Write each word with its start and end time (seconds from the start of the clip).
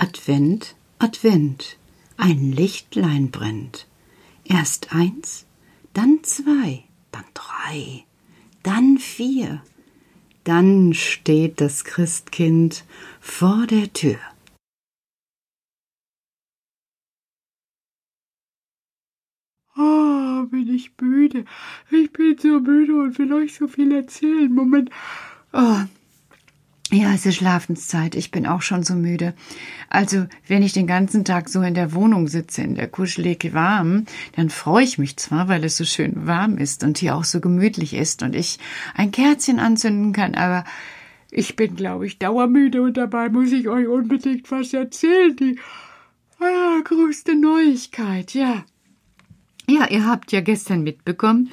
Advent, 0.00 0.76
Advent, 1.00 1.76
ein 2.16 2.52
Lichtlein 2.52 3.32
brennt. 3.32 3.88
Erst 4.44 4.94
eins, 4.94 5.44
dann 5.92 6.22
zwei, 6.22 6.84
dann 7.10 7.24
drei, 7.34 8.04
dann 8.62 8.98
vier, 8.98 9.60
dann 10.44 10.94
steht 10.94 11.60
das 11.60 11.82
Christkind 11.82 12.84
vor 13.20 13.66
der 13.66 13.92
Tür. 13.92 14.18
Ah, 19.74 20.42
oh, 20.42 20.46
bin 20.46 20.72
ich 20.72 20.92
müde. 21.00 21.44
Ich 21.90 22.12
bin 22.12 22.38
so 22.38 22.60
müde 22.60 22.94
und 22.94 23.18
will 23.18 23.32
euch 23.32 23.56
so 23.56 23.66
viel 23.66 23.90
erzählen. 23.90 24.52
Moment. 24.54 24.90
Oh, 25.52 25.80
ja, 26.90 27.12
es 27.12 27.26
ist 27.26 27.36
Schlafenszeit. 27.36 28.14
Ich 28.14 28.30
bin 28.30 28.46
auch 28.46 28.62
schon 28.62 28.82
so 28.82 28.94
müde. 28.94 29.34
Also, 29.90 30.26
wenn 30.46 30.62
ich 30.62 30.72
den 30.72 30.86
ganzen 30.86 31.24
Tag 31.24 31.50
so 31.50 31.60
in 31.60 31.74
der 31.74 31.92
Wohnung 31.92 32.28
sitze, 32.28 32.62
in 32.62 32.76
der 32.76 32.88
kuschelige 32.88 33.52
warm, 33.52 34.06
dann 34.36 34.48
freue 34.48 34.84
ich 34.84 34.96
mich 34.96 35.18
zwar, 35.18 35.48
weil 35.48 35.64
es 35.64 35.76
so 35.76 35.84
schön 35.84 36.26
warm 36.26 36.56
ist 36.56 36.84
und 36.84 36.96
hier 36.96 37.14
auch 37.14 37.24
so 37.24 37.40
gemütlich 37.40 37.92
ist 37.92 38.22
und 38.22 38.34
ich 38.34 38.58
ein 38.94 39.10
Kerzchen 39.10 39.58
anzünden 39.58 40.14
kann, 40.14 40.34
aber 40.34 40.64
ich 41.30 41.56
bin, 41.56 41.76
glaube 41.76 42.06
ich, 42.06 42.18
dauermüde 42.18 42.80
und 42.80 42.96
dabei 42.96 43.28
muss 43.28 43.52
ich 43.52 43.68
euch 43.68 43.86
unbedingt 43.86 44.50
was 44.50 44.72
erzählen. 44.72 45.36
Die 45.36 45.58
ah, 46.40 46.80
größte 46.84 47.38
Neuigkeit, 47.38 48.32
ja. 48.32 48.64
Ja, 49.68 49.90
ihr 49.90 50.06
habt 50.06 50.32
ja 50.32 50.40
gestern 50.40 50.82
mitbekommen, 50.82 51.50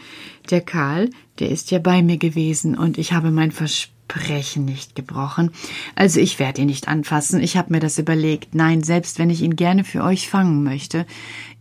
der 0.49 0.61
Karl, 0.61 1.09
der 1.39 1.49
ist 1.49 1.71
ja 1.71 1.79
bei 1.79 2.01
mir 2.01 2.17
gewesen 2.17 2.77
und 2.77 2.97
ich 2.97 3.11
habe 3.11 3.31
mein 3.31 3.51
Versprechen 3.51 3.94
Versprechen 4.07 4.65
nicht 4.65 4.95
gebrochen. 4.95 5.51
Also 5.95 6.19
ich 6.19 6.39
werde 6.39 6.61
ihn 6.61 6.67
nicht 6.67 6.87
anfassen. 6.87 7.41
Ich 7.41 7.57
habe 7.57 7.73
mir 7.73 7.79
das 7.79 7.97
überlegt. 7.97 8.55
Nein, 8.55 8.81
selbst 8.81 9.19
wenn 9.19 9.29
ich 9.29 9.41
ihn 9.41 9.55
gerne 9.55 9.83
für 9.83 10.03
euch 10.03 10.29
fangen 10.29 10.63
möchte, 10.63 11.05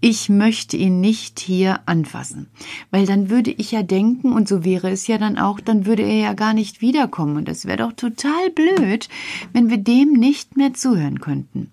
ich 0.05 0.29
möchte 0.29 0.77
ihn 0.77 1.01
nicht 1.01 1.41
hier 1.41 1.81
anfassen. 1.87 2.51
Weil 2.91 3.07
dann 3.07 3.31
würde 3.31 3.51
ich 3.51 3.73
ja 3.73 3.83
denken, 3.83 4.35
und 4.35 4.47
so 4.47 4.63
wäre 4.63 4.91
es 4.91 5.07
ja 5.07 5.17
dann 5.17 5.39
auch, 5.39 5.61
dann 5.61 5.87
würde 5.87 6.03
er 6.03 6.19
ja 6.19 6.35
gar 6.35 6.53
nicht 6.53 6.83
wiederkommen. 6.83 7.39
Und 7.39 7.49
das 7.49 7.65
wäre 7.65 7.79
doch 7.79 7.95
total 7.95 8.51
blöd, 8.51 9.09
wenn 9.55 9.71
wir 9.71 9.79
dem 9.79 10.13
nicht 10.13 10.59
mehr 10.59 10.75
zuhören 10.75 11.21
könnten. 11.21 11.71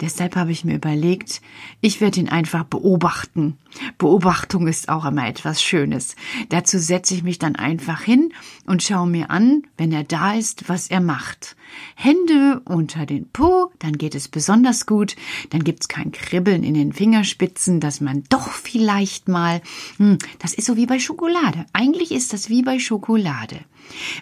Deshalb 0.00 0.36
habe 0.36 0.52
ich 0.52 0.64
mir 0.64 0.76
überlegt, 0.76 1.42
ich 1.80 2.00
werde 2.00 2.20
ihn 2.20 2.28
einfach 2.28 2.62
beobachten. 2.62 3.58
Beobachtung 3.98 4.68
ist 4.68 4.88
auch 4.88 5.04
immer 5.04 5.26
etwas 5.26 5.60
Schönes. 5.60 6.14
Dazu 6.50 6.78
setze 6.78 7.14
ich 7.14 7.24
mich 7.24 7.40
dann 7.40 7.56
einfach 7.56 8.02
hin 8.02 8.32
und 8.66 8.84
schaue 8.84 9.08
mir 9.08 9.32
an, 9.32 9.64
wenn 9.76 9.90
er 9.90 10.04
da 10.04 10.34
ist, 10.34 10.68
was 10.68 10.86
er 10.88 11.00
macht. 11.00 11.56
Hände 11.94 12.60
unter 12.64 13.06
den 13.06 13.28
Po, 13.30 13.70
dann 13.78 13.98
geht 13.98 14.14
es 14.14 14.28
besonders 14.28 14.86
gut, 14.86 15.16
dann 15.50 15.64
gibt's 15.64 15.88
kein 15.88 16.12
Kribbeln 16.12 16.64
in 16.64 16.74
den 16.74 16.92
Fingerspitzen, 16.92 17.80
dass 17.80 18.00
man 18.00 18.24
doch 18.28 18.48
vielleicht 18.48 19.28
mal, 19.28 19.62
hm, 19.96 20.18
das 20.38 20.54
ist 20.54 20.66
so 20.66 20.76
wie 20.76 20.86
bei 20.86 20.98
Schokolade. 20.98 21.66
Eigentlich 21.72 22.12
ist 22.12 22.32
das 22.32 22.48
wie 22.48 22.62
bei 22.62 22.78
Schokolade. 22.78 23.60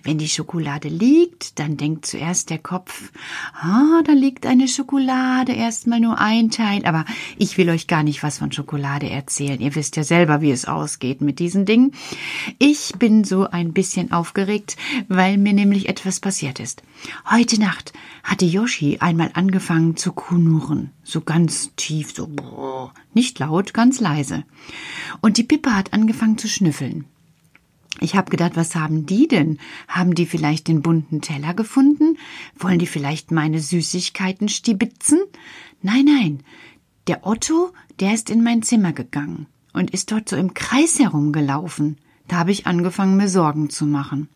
Wenn 0.02 0.18
die 0.18 0.28
Schokolade 0.28 0.88
liegt, 0.88 1.58
dann 1.58 1.76
denkt 1.76 2.06
zuerst 2.06 2.50
der 2.50 2.58
Kopf, 2.58 3.12
ah, 3.54 4.02
da 4.04 4.12
liegt 4.12 4.46
eine 4.46 4.68
Schokolade, 4.68 5.52
erstmal 5.52 6.00
nur 6.00 6.18
ein 6.18 6.50
Teil, 6.50 6.84
aber 6.84 7.04
ich 7.38 7.56
will 7.58 7.70
euch 7.70 7.86
gar 7.86 8.02
nicht 8.02 8.22
was 8.22 8.38
von 8.38 8.52
Schokolade 8.52 9.08
erzählen. 9.08 9.60
Ihr 9.60 9.74
wisst 9.74 9.96
ja 9.96 10.04
selber, 10.04 10.40
wie 10.40 10.50
es 10.50 10.66
ausgeht 10.66 11.20
mit 11.20 11.38
diesen 11.38 11.64
Dingen. 11.64 11.92
Ich 12.58 12.94
bin 12.98 13.24
so 13.24 13.48
ein 13.48 13.72
bisschen 13.72 14.12
aufgeregt, 14.12 14.76
weil 15.08 15.38
mir 15.38 15.52
nämlich 15.52 15.88
etwas 15.88 16.20
passiert 16.20 16.60
ist. 16.60 16.82
Heute 17.30 17.41
Nacht 17.58 17.92
hatte 18.22 18.44
Yoshi 18.44 18.98
einmal 19.00 19.30
angefangen 19.34 19.96
zu 19.96 20.12
kunuren, 20.12 20.90
so 21.02 21.20
ganz 21.20 21.70
tief, 21.76 22.14
so 22.14 22.28
nicht 23.14 23.38
laut, 23.38 23.74
ganz 23.74 24.00
leise. 24.00 24.44
Und 25.20 25.36
die 25.36 25.42
Pippe 25.42 25.74
hat 25.74 25.92
angefangen 25.92 26.38
zu 26.38 26.48
schnüffeln. 26.48 27.04
Ich 28.00 28.16
habe 28.16 28.30
gedacht, 28.30 28.56
was 28.56 28.74
haben 28.74 29.06
die 29.06 29.28
denn? 29.28 29.58
Haben 29.86 30.14
die 30.14 30.26
vielleicht 30.26 30.68
den 30.68 30.82
bunten 30.82 31.20
Teller 31.20 31.54
gefunden? 31.54 32.16
Wollen 32.58 32.78
die 32.78 32.86
vielleicht 32.86 33.30
meine 33.30 33.60
Süßigkeiten 33.60 34.48
stibitzen? 34.48 35.20
Nein, 35.82 36.06
nein. 36.06 36.40
Der 37.06 37.26
Otto, 37.26 37.72
der 38.00 38.14
ist 38.14 38.30
in 38.30 38.42
mein 38.42 38.62
Zimmer 38.62 38.92
gegangen 38.92 39.46
und 39.72 39.90
ist 39.90 40.10
dort 40.10 40.28
so 40.28 40.36
im 40.36 40.54
Kreis 40.54 40.98
herumgelaufen. 40.98 41.98
Da 42.28 42.36
habe 42.36 42.52
ich 42.52 42.66
angefangen, 42.66 43.16
mir 43.16 43.28
Sorgen 43.28 43.68
zu 43.68 43.84
machen. 43.84 44.28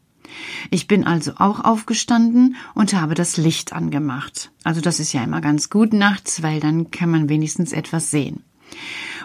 Ich 0.70 0.87
bin 0.87 1.04
also 1.04 1.32
auch 1.38 1.60
aufgestanden 1.60 2.56
und 2.75 2.94
habe 2.94 3.14
das 3.14 3.37
Licht 3.37 3.72
angemacht. 3.72 4.50
Also 4.64 4.81
das 4.81 5.00
ist 5.00 5.12
ja 5.12 5.22
immer 5.22 5.41
ganz 5.41 5.70
gut 5.70 5.92
nachts, 5.92 6.42
weil 6.42 6.60
dann 6.60 6.91
kann 6.91 7.10
man 7.10 7.28
wenigstens 7.28 7.72
etwas 7.72 8.10
sehen. 8.10 8.42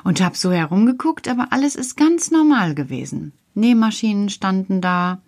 Und 0.04 0.22
habe 0.22 0.38
so 0.38 0.52
herumgeguckt, 0.52 1.28
aber 1.28 1.48
alles 1.52 1.76
ist 1.76 1.98
ganz 1.98 2.32
normal 2.32 2.76
gewesen. 2.76 3.34
Nähmaschinen 3.54 4.30
standen 4.30 4.80
da, 4.80 5.22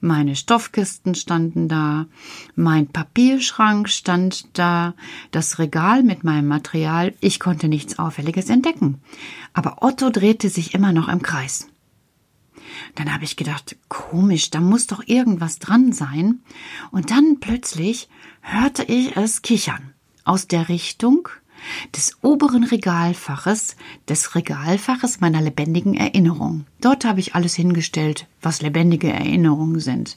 meine 0.00 0.34
Stoffkisten 0.34 1.14
standen 1.14 1.68
da, 1.68 2.06
mein 2.56 2.88
Papierschrank 2.88 3.88
stand 3.88 4.58
da, 4.58 4.94
das 5.30 5.58
Regal 5.58 6.02
mit 6.02 6.24
meinem 6.24 6.48
Material, 6.48 7.14
ich 7.20 7.38
konnte 7.38 7.68
nichts 7.68 7.98
Auffälliges 7.98 8.50
entdecken. 8.50 9.00
Aber 9.52 9.82
Otto 9.82 10.10
drehte 10.10 10.48
sich 10.48 10.74
immer 10.74 10.92
noch 10.92 11.08
im 11.08 11.22
Kreis. 11.22 11.69
Dann 12.94 13.12
habe 13.12 13.24
ich 13.24 13.36
gedacht, 13.36 13.76
komisch, 13.88 14.50
da 14.50 14.60
muss 14.60 14.86
doch 14.86 15.02
irgendwas 15.06 15.58
dran 15.58 15.92
sein. 15.92 16.40
Und 16.90 17.10
dann 17.10 17.40
plötzlich 17.40 18.08
hörte 18.40 18.84
ich 18.84 19.16
es 19.16 19.42
kichern 19.42 19.92
aus 20.24 20.46
der 20.46 20.68
Richtung, 20.68 21.28
des 21.94 22.16
oberen 22.22 22.64
Regalfaches, 22.64 23.76
des 24.08 24.34
Regalfaches 24.34 25.20
meiner 25.20 25.40
lebendigen 25.40 25.94
Erinnerung. 25.94 26.66
Dort 26.80 27.04
habe 27.04 27.20
ich 27.20 27.34
alles 27.34 27.54
hingestellt, 27.54 28.26
was 28.40 28.62
lebendige 28.62 29.12
Erinnerungen 29.12 29.80
sind. 29.80 30.16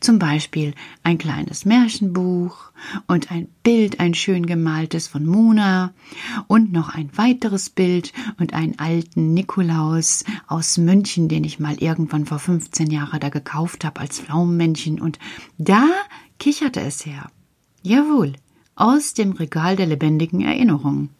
Zum 0.00 0.18
Beispiel 0.18 0.74
ein 1.02 1.18
kleines 1.18 1.64
Märchenbuch 1.64 2.70
und 3.06 3.30
ein 3.32 3.48
Bild, 3.62 4.00
ein 4.00 4.14
schön 4.14 4.46
gemaltes 4.46 5.08
von 5.08 5.24
Mona 5.24 5.92
und 6.46 6.72
noch 6.72 6.94
ein 6.94 7.10
weiteres 7.16 7.70
Bild 7.70 8.12
und 8.38 8.52
einen 8.52 8.78
alten 8.78 9.34
Nikolaus 9.34 10.24
aus 10.46 10.78
München, 10.78 11.28
den 11.28 11.44
ich 11.44 11.58
mal 11.58 11.76
irgendwann 11.82 12.26
vor 12.26 12.38
15 12.38 12.90
Jahren 12.90 13.20
da 13.20 13.28
gekauft 13.28 13.84
habe 13.84 14.00
als 14.00 14.20
Pflaumenmännchen 14.20 15.00
und 15.00 15.18
da 15.58 15.86
kicherte 16.38 16.80
es 16.80 17.06
her. 17.06 17.30
Jawohl, 17.82 18.34
aus 18.74 19.14
dem 19.14 19.32
Regal 19.32 19.76
der 19.76 19.86
lebendigen 19.86 20.42
Erinnerungen. 20.42 21.10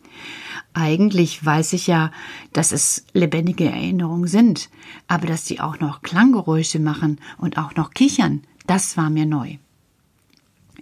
Eigentlich 0.74 1.42
weiß 1.44 1.72
ich 1.72 1.86
ja, 1.86 2.12
dass 2.52 2.72
es 2.72 3.06
lebendige 3.14 3.64
Erinnerungen 3.64 4.28
sind, 4.28 4.68
aber 5.08 5.26
dass 5.26 5.46
sie 5.46 5.60
auch 5.60 5.80
noch 5.80 6.02
Klanggeräusche 6.02 6.78
machen 6.80 7.18
und 7.38 7.56
auch 7.56 7.74
noch 7.76 7.92
kichern, 7.94 8.42
das 8.66 8.96
war 8.96 9.10
mir 9.10 9.26
neu. 9.26 9.58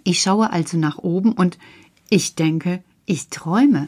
Ich 0.03 0.21
schaue 0.21 0.51
also 0.51 0.77
nach 0.77 0.97
oben 0.99 1.31
und 1.31 1.57
ich 2.09 2.35
denke, 2.35 2.83
ich 3.05 3.29
träume. 3.29 3.87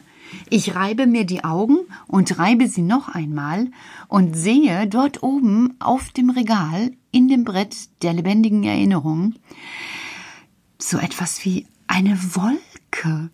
Ich 0.50 0.74
reibe 0.74 1.06
mir 1.06 1.24
die 1.24 1.44
Augen 1.44 1.78
und 2.06 2.38
reibe 2.38 2.68
sie 2.68 2.82
noch 2.82 3.08
einmal 3.08 3.70
und 4.08 4.36
sehe 4.36 4.86
dort 4.86 5.22
oben 5.22 5.74
auf 5.80 6.10
dem 6.10 6.30
Regal 6.30 6.92
in 7.10 7.28
dem 7.28 7.44
Brett 7.44 7.76
der 8.02 8.12
lebendigen 8.12 8.64
Erinnerung 8.64 9.34
so 10.78 10.98
etwas 10.98 11.44
wie 11.44 11.66
eine 11.86 12.18
Wolke. 12.34 13.30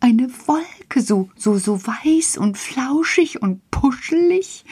Eine 0.00 0.30
Wolke, 0.46 1.00
so, 1.00 1.30
so, 1.36 1.58
so 1.58 1.86
weiß 1.86 2.36
und 2.36 2.58
flauschig 2.58 3.42
und 3.42 3.70
puschelig. 3.70 4.64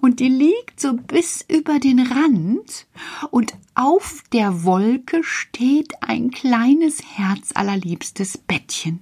Und 0.00 0.20
die 0.20 0.28
liegt 0.28 0.80
so 0.80 0.94
bis 0.94 1.44
über 1.48 1.78
den 1.78 2.00
Rand. 2.00 2.86
Und 3.30 3.54
auf 3.74 4.22
der 4.32 4.64
Wolke 4.64 5.22
steht 5.22 6.02
ein 6.02 6.30
kleines 6.30 7.02
herzallerliebstes 7.16 8.38
Bettchen. 8.38 9.00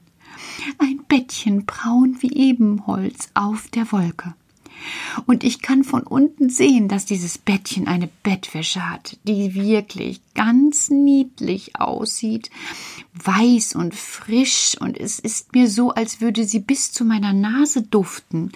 Ein 0.78 1.00
Bettchen 1.08 1.66
braun 1.66 2.16
wie 2.20 2.32
Ebenholz 2.32 3.28
auf 3.34 3.68
der 3.68 3.90
Wolke. 3.92 4.34
Und 5.26 5.44
ich 5.44 5.62
kann 5.62 5.84
von 5.84 6.02
unten 6.02 6.49
sehen, 6.50 6.88
dass 6.88 7.06
dieses 7.06 7.38
Bettchen 7.38 7.87
eine 7.87 8.08
Bettwäsche 8.22 8.88
hat, 8.88 9.19
die 9.25 9.55
wirklich 9.55 10.20
ganz 10.34 10.90
niedlich 10.90 11.81
aussieht, 11.81 12.50
weiß 13.14 13.76
und 13.76 13.94
frisch 13.94 14.76
und 14.81 14.99
es 14.99 15.20
ist 15.20 15.55
mir 15.55 15.69
so, 15.69 15.90
als 15.90 16.20
würde 16.20 16.44
sie 16.44 16.58
bis 16.58 16.93
zu 16.93 17.05
meiner 17.05 17.32
Nase 17.32 17.82
duften. 17.82 18.50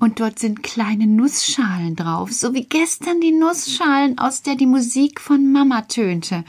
Und 0.00 0.20
dort 0.20 0.38
sind 0.38 0.62
kleine 0.62 1.06
Nussschalen 1.06 1.96
drauf, 1.96 2.30
so 2.30 2.52
wie 2.52 2.64
gestern 2.64 3.20
die 3.20 3.32
Nussschalen, 3.32 4.18
aus 4.18 4.42
der 4.42 4.56
die 4.56 4.66
Musik 4.66 5.20
von 5.20 5.50
Mama 5.50 5.82
tönte. 5.82 6.44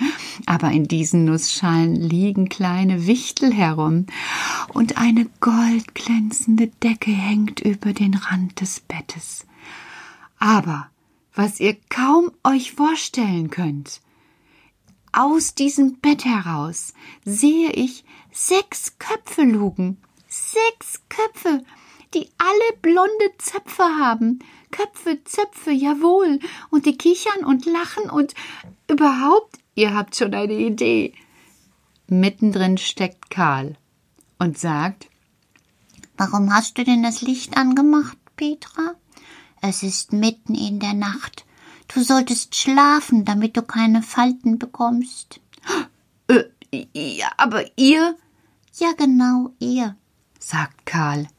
Aber 0.46 0.72
in 0.72 0.88
diesen 0.88 1.24
Nussschalen 1.26 1.96
liegen 1.96 2.50
kleine 2.50 3.08
Wichtel 3.08 3.54
herum 3.54 4.08
und 4.74 4.98
eine 4.98 5.28
goldglänzende 5.40 6.68
Decke 6.84 7.12
hängt 7.12 7.62
über 7.62 7.94
den 7.94 8.16
Rand 8.16 8.60
des 8.60 8.82
Bettes. 8.82 9.37
Aber 10.40 10.90
was 11.34 11.60
ihr 11.60 11.78
kaum 11.90 12.32
euch 12.44 12.74
vorstellen 12.74 13.50
könnt, 13.50 14.02
aus 15.12 15.56
diesem 15.56 16.00
Bett 16.00 16.26
heraus 16.26 16.94
sehe 17.26 17.72
ich 17.72 18.04
sechs 18.32 19.00
Köpfe 19.00 19.44
lugen. 19.44 19.98
Sechs 20.28 21.02
Köpfe, 21.10 21.64
die 22.14 22.30
alle 22.38 22.78
blonde 22.82 23.38
Zöpfe 23.40 23.84
haben. 23.84 24.40
Köpfe, 24.72 25.24
Zöpfe, 25.24 25.72
jawohl. 25.72 26.40
Und 26.70 26.86
die 26.86 26.98
kichern 26.98 27.46
und 27.46 27.66
lachen 27.66 28.10
und 28.10 28.36
überhaupt, 28.88 29.58
ihr 29.76 29.96
habt 29.96 30.16
schon 30.16 30.34
eine 30.34 30.54
Idee. 30.54 31.14
Mittendrin 32.08 32.78
steckt 32.78 33.30
Karl 33.30 33.76
und 34.38 34.58
sagt, 34.58 35.08
Warum 36.18 36.52
hast 36.54 36.78
du 36.78 36.84
denn 36.84 37.04
das 37.04 37.22
Licht 37.22 37.58
angemacht, 37.58 38.18
Petra? 38.36 38.96
Es 39.62 39.84
ist 39.84 40.14
mitten 40.14 40.56
in 40.56 40.80
der 40.80 40.94
Nacht. 40.94 41.46
Du 41.88 42.04
solltest 42.04 42.56
schlafen, 42.56 43.26
damit 43.26 43.58
du 43.58 43.62
keine 43.62 44.02
Falten 44.02 44.60
bekommst. 44.60 45.40
Äh, 46.30 46.86
ja, 46.94 47.32
aber 47.38 47.64
ihr? 47.78 48.18
Ja, 48.74 48.92
genau, 48.98 49.52
ihr, 49.60 49.96
sagt 50.40 50.86
Karl. 50.86 51.30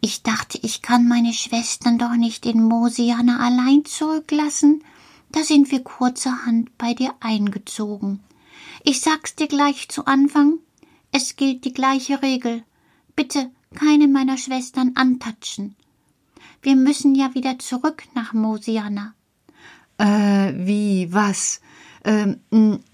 Ich 0.00 0.24
dachte, 0.24 0.58
ich 0.60 0.82
kann 0.82 1.06
meine 1.06 1.32
Schwestern 1.32 1.98
doch 1.98 2.16
nicht 2.16 2.44
in 2.44 2.64
Mosiana 2.64 3.38
allein 3.38 3.84
zurücklassen. 3.84 4.82
Da 5.30 5.44
sind 5.44 5.70
wir 5.70 5.84
kurzerhand 5.84 6.76
bei 6.76 6.92
dir 6.92 7.14
eingezogen. 7.20 8.20
Ich 8.82 9.00
sag's 9.00 9.36
dir 9.36 9.46
gleich 9.46 9.88
zu 9.88 10.06
Anfang. 10.06 10.58
Es 11.12 11.36
gilt 11.36 11.64
die 11.64 11.72
gleiche 11.72 12.20
Regel. 12.22 12.64
Bitte 13.14 13.50
keine 13.74 14.08
meiner 14.08 14.36
Schwestern 14.36 14.92
antatschen. 14.96 15.76
Wir 16.66 16.74
müssen 16.74 17.14
ja 17.14 17.32
wieder 17.32 17.60
zurück 17.60 18.02
nach 18.16 18.32
Mosiana. 18.32 19.14
Äh, 19.98 20.52
wie, 20.66 21.12
was? 21.12 21.60
Ähm, 22.02 22.40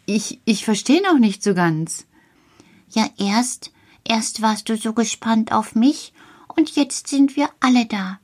ich, 0.05 0.43
ich 0.45 0.67
verstehe 0.67 1.03
noch 1.03 1.19
nicht 1.19 1.43
so 1.43 1.55
ganz. 1.55 2.07
Ja, 2.91 3.09
erst, 3.17 3.73
erst 4.05 4.43
warst 4.43 4.69
du 4.69 4.77
so 4.77 4.93
gespannt 4.93 5.53
auf 5.53 5.75
mich 5.75 6.13
und 6.55 6.77
jetzt 6.77 7.09
sind 7.09 7.35
wir 7.35 7.49
alle 7.61 7.87
da. 7.87 8.21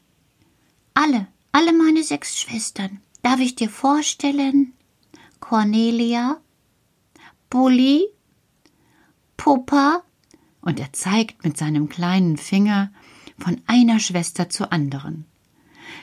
Alle, 0.93 1.29
alle 1.53 1.73
meine 1.73 2.03
sechs 2.03 2.39
Schwestern. 2.39 3.01
Darf 3.23 3.41
ich 3.41 3.55
dir 3.55 3.71
vorstellen? 3.71 4.75
Cornelia, 5.41 6.43
Bulli, 7.49 8.05
Puppa, 9.39 10.03
und 10.61 10.79
er 10.79 10.93
zeigt 10.93 11.43
mit 11.43 11.57
seinem 11.57 11.89
kleinen 11.89 12.37
Finger 12.37 12.93
von 13.39 13.63
einer 13.67 13.99
Schwester 13.99 14.51
zur 14.51 14.75
anderen. 14.75 15.25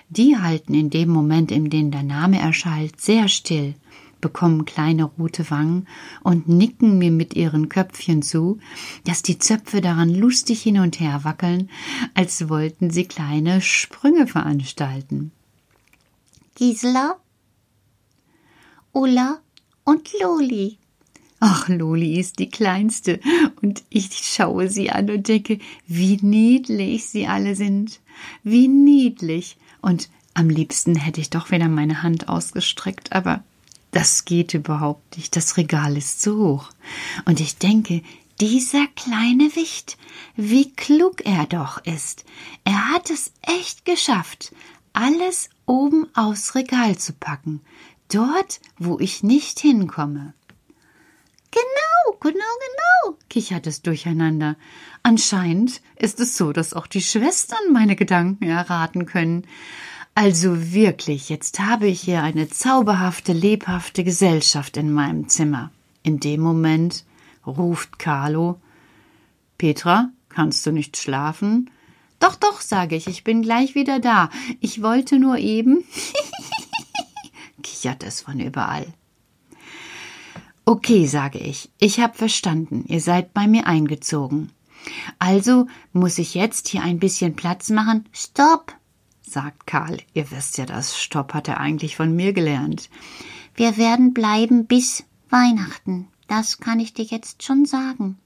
Die 0.10 0.38
halten 0.38 0.74
in 0.74 0.90
dem 0.90 1.10
Moment, 1.10 1.52
in 1.52 1.70
dem 1.70 1.92
der 1.92 2.04
Name 2.04 2.40
erschallt, 2.40 3.02
sehr 3.02 3.28
still, 3.28 3.76
bekommen 4.22 4.66
kleine 4.66 5.04
rote 5.04 5.50
Wangen 5.52 5.88
und 6.24 6.48
nicken 6.50 6.98
mir 6.98 7.12
mit 7.12 7.36
ihren 7.36 7.70
Köpfchen 7.70 8.22
zu, 8.22 8.60
dass 9.04 9.22
die 9.22 9.38
Zöpfe 9.38 9.82
daran 9.82 10.10
lustig 10.10 10.62
hin 10.64 10.80
und 10.80 11.00
her 11.00 11.24
wackeln, 11.24 11.70
als 12.14 12.50
wollten 12.50 12.90
sie 12.90 13.06
kleine 13.06 13.62
Sprünge 13.62 14.26
veranstalten. 14.26 15.32
Gisela, 16.56 17.18
Ulla 18.94 19.42
und 19.84 20.10
Loli. 20.22 20.78
Ach, 21.40 21.68
Loli 21.68 22.18
ist 22.20 22.40
die 22.40 22.50
kleinste, 22.50 23.20
und 23.62 23.84
ich 23.90 24.10
schaue 24.12 24.70
sie 24.70 24.90
an 24.90 25.10
und 25.12 25.28
denke, 25.28 25.60
wie 25.86 26.18
niedlich 26.22 27.06
sie 27.06 27.28
alle 27.28 27.56
sind. 27.56 28.00
Wie 28.44 28.68
niedlich. 28.68 29.58
Und 29.86 30.10
am 30.34 30.50
liebsten 30.50 30.96
hätte 30.96 31.22
ich 31.22 31.30
doch 31.30 31.52
wieder 31.52 31.68
meine 31.68 32.02
Hand 32.02 32.28
ausgestreckt, 32.28 33.14
aber 33.14 33.44
das 33.92 34.26
geht 34.26 34.56
überhaupt 34.56 35.16
nicht. 35.16 35.36
Das 35.36 35.58
Regal 35.58 35.96
ist 35.96 36.24
zu 36.24 36.38
hoch. 36.40 36.72
Und 37.26 37.40
ich 37.40 37.60
denke, 37.60 38.02
dieser 38.42 38.88
kleine 38.96 39.56
Wicht, 39.56 40.00
wie 40.36 40.72
klug 40.72 41.24
er 41.24 41.46
doch 41.46 41.86
ist. 41.86 42.26
Er 42.64 42.90
hat 42.90 43.12
es 43.12 43.32
echt 43.44 43.86
geschafft, 43.86 44.56
alles 44.94 45.52
oben 45.68 46.08
aufs 46.16 46.56
Regal 46.56 46.98
zu 46.98 47.14
packen, 47.14 47.62
dort, 48.12 48.62
wo 48.80 48.98
ich 49.00 49.22
nicht 49.22 49.60
hinkomme. 49.60 50.34
Genau, 51.56 52.18
genau, 52.20 52.34
genau, 52.36 53.18
kichert 53.30 53.66
es 53.66 53.82
durcheinander. 53.82 54.58
Anscheinend 55.04 55.82
ist 55.96 56.20
es 56.20 56.36
so, 56.36 56.52
dass 56.52 56.74
auch 56.74 56.86
die 56.86 57.02
Schwestern 57.02 57.72
meine 57.72 57.96
Gedanken 57.96 58.44
erraten 58.44 59.06
können. 59.06 59.48
Also 60.16 60.74
wirklich, 60.74 61.30
jetzt 61.30 61.60
habe 61.60 61.88
ich 61.88 62.02
hier 62.02 62.24
eine 62.24 62.50
zauberhafte, 62.50 63.32
lebhafte 63.32 64.04
Gesellschaft 64.04 64.76
in 64.76 64.92
meinem 64.92 65.30
Zimmer. 65.30 65.72
In 66.04 66.20
dem 66.20 66.42
Moment 66.42 67.06
ruft 67.48 68.00
Carlo 68.00 68.60
Petra, 69.58 70.10
kannst 70.28 70.66
du 70.66 70.72
nicht 70.72 70.98
schlafen? 70.98 71.70
Doch, 72.20 72.36
doch, 72.36 72.60
sage 72.60 72.98
ich, 72.98 73.08
ich 73.08 73.24
bin 73.24 73.42
gleich 73.42 73.76
wieder 73.76 74.00
da. 74.00 74.30
Ich 74.60 74.82
wollte 74.82 75.20
nur 75.20 75.38
eben. 75.38 75.86
kichert 77.64 78.04
es 78.04 78.22
von 78.22 78.42
überall. 78.42 78.88
Okay, 80.68 81.06
sage 81.06 81.38
ich, 81.38 81.70
ich 81.78 82.00
hab 82.00 82.18
verstanden, 82.18 82.86
ihr 82.88 83.00
seid 83.00 83.36
bei 83.36 83.48
mir 83.48 83.68
eingezogen. 83.68 84.52
Also 85.20 85.68
muss 85.94 86.18
ich 86.18 86.34
jetzt 86.34 86.68
hier 86.70 86.82
ein 86.82 86.98
bisschen 86.98 87.36
Platz 87.36 87.70
machen. 87.70 88.06
Stopp, 88.12 88.74
sagt 89.22 89.68
Karl. 89.68 90.00
Ihr 90.14 90.32
wisst 90.32 90.58
ja, 90.58 90.66
das 90.66 91.00
Stopp 91.00 91.36
hat 91.36 91.48
er 91.48 91.60
eigentlich 91.60 91.96
von 91.96 92.16
mir 92.16 92.34
gelernt. 92.34 92.90
Wir 93.54 93.78
werden 93.78 94.14
bleiben 94.14 94.66
bis 94.66 95.04
Weihnachten. 95.30 96.08
Das 96.28 96.58
kann 96.58 96.80
ich 96.80 96.94
dir 96.94 97.06
jetzt 97.06 97.44
schon 97.44 97.66
sagen. 97.66 98.18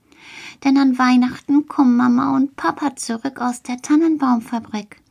Denn 0.64 0.78
an 0.78 0.98
Weihnachten 0.98 1.68
kommen 1.68 1.98
Mama 1.98 2.36
und 2.38 2.56
Papa 2.56 2.96
zurück 2.96 3.42
aus 3.42 3.64
der 3.64 3.82
Tannenbaumfabrik. 3.82 5.02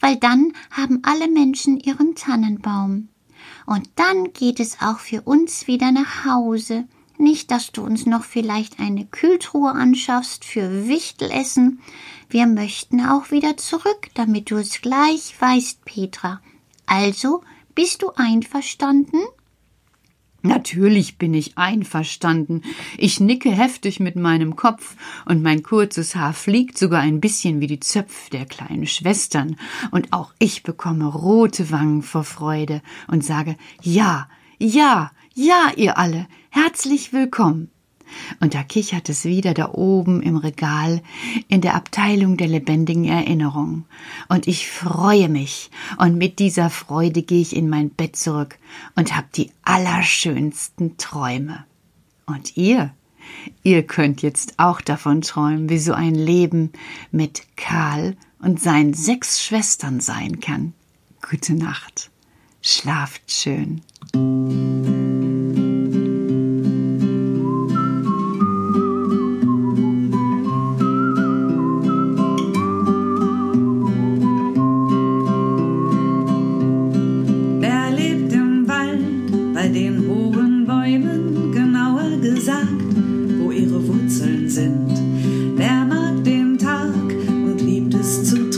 Weil 0.00 0.16
dann 0.16 0.52
haben 0.70 1.00
alle 1.02 1.28
Menschen 1.28 1.78
ihren 1.78 2.14
Tannenbaum. 2.14 3.08
Und 3.66 3.88
dann 3.96 4.32
geht 4.32 4.60
es 4.60 4.80
auch 4.80 4.98
für 4.98 5.22
uns 5.22 5.66
wieder 5.66 5.92
nach 5.92 6.24
Hause. 6.24 6.84
Nicht, 7.16 7.50
dass 7.50 7.70
du 7.72 7.82
uns 7.82 8.06
noch 8.06 8.24
vielleicht 8.24 8.80
eine 8.80 9.06
Kühltruhe 9.06 9.70
anschaffst 9.70 10.44
für 10.44 10.88
Wichtelessen. 10.88 11.80
Wir 12.28 12.46
möchten 12.46 13.00
auch 13.00 13.30
wieder 13.30 13.56
zurück, 13.56 14.10
damit 14.14 14.50
du 14.50 14.56
es 14.56 14.80
gleich 14.80 15.34
weißt, 15.38 15.84
Petra. 15.84 16.40
Also, 16.86 17.42
bist 17.74 18.02
du 18.02 18.10
einverstanden? 18.16 19.20
Natürlich 20.46 21.16
bin 21.16 21.32
ich 21.32 21.56
einverstanden. 21.56 22.60
Ich 22.98 23.18
nicke 23.18 23.50
heftig 23.50 23.98
mit 23.98 24.14
meinem 24.14 24.56
Kopf, 24.56 24.94
und 25.24 25.42
mein 25.42 25.62
kurzes 25.62 26.14
Haar 26.16 26.34
fliegt 26.34 26.76
sogar 26.76 27.00
ein 27.00 27.18
bisschen 27.18 27.60
wie 27.60 27.66
die 27.66 27.80
Zöpfe 27.80 28.30
der 28.30 28.44
kleinen 28.44 28.86
Schwestern, 28.86 29.56
und 29.90 30.12
auch 30.12 30.34
ich 30.38 30.62
bekomme 30.62 31.06
rote 31.06 31.70
Wangen 31.70 32.02
vor 32.02 32.24
Freude 32.24 32.82
und 33.06 33.24
sage 33.24 33.56
Ja, 33.80 34.28
ja, 34.58 35.12
ja, 35.32 35.72
ihr 35.76 35.96
alle, 35.96 36.26
herzlich 36.50 37.14
willkommen. 37.14 37.73
Und 38.40 38.54
da 38.54 38.62
kichert 38.62 39.08
es 39.08 39.24
wieder 39.24 39.54
da 39.54 39.70
oben 39.72 40.22
im 40.22 40.36
Regal 40.36 41.02
in 41.48 41.60
der 41.60 41.74
Abteilung 41.74 42.36
der 42.36 42.48
lebendigen 42.48 43.04
Erinnerung. 43.04 43.84
Und 44.28 44.46
ich 44.46 44.68
freue 44.68 45.28
mich. 45.28 45.70
Und 45.98 46.16
mit 46.16 46.38
dieser 46.38 46.70
Freude 46.70 47.22
gehe 47.22 47.40
ich 47.40 47.54
in 47.54 47.68
mein 47.68 47.90
Bett 47.90 48.16
zurück 48.16 48.58
und 48.96 49.16
hab 49.16 49.32
die 49.32 49.50
allerschönsten 49.62 50.96
Träume. 50.96 51.64
Und 52.26 52.56
ihr? 52.56 52.94
Ihr 53.62 53.82
könnt 53.82 54.22
jetzt 54.22 54.58
auch 54.58 54.80
davon 54.80 55.22
träumen, 55.22 55.68
wie 55.68 55.78
so 55.78 55.92
ein 55.92 56.14
Leben 56.14 56.72
mit 57.10 57.44
Karl 57.56 58.16
und 58.38 58.60
seinen 58.60 58.94
sechs 58.94 59.42
Schwestern 59.42 60.00
sein 60.00 60.40
kann. 60.40 60.74
Gute 61.28 61.54
Nacht. 61.54 62.10
Schlaft 62.60 63.30
schön. 63.30 63.82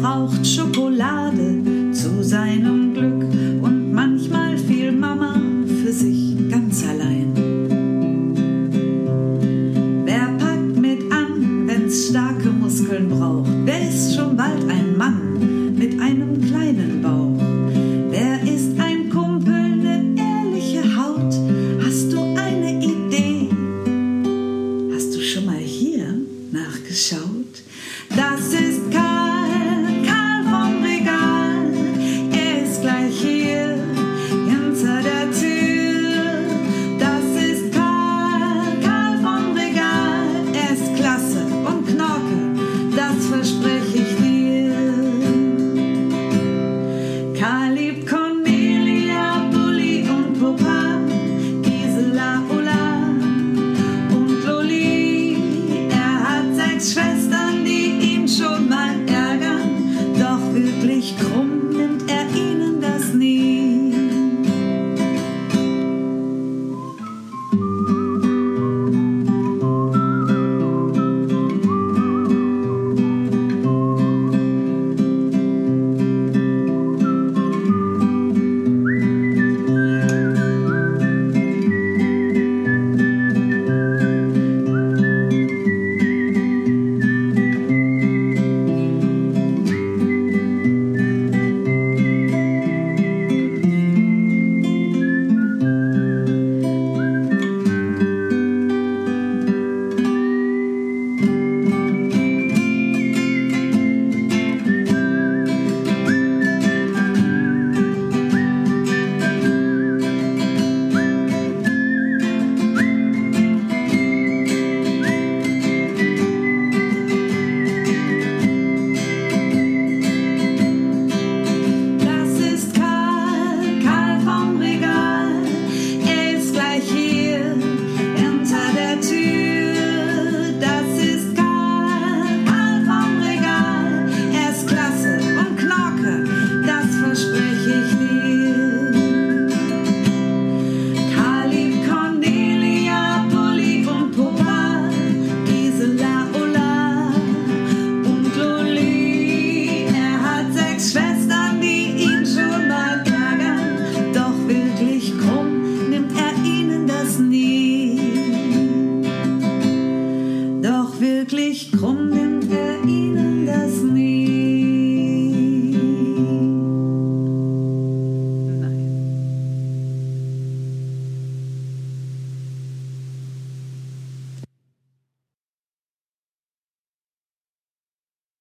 braucht 0.00 0.46
Schokolade 0.46 1.90
zu 1.92 2.22
seinem 2.22 2.77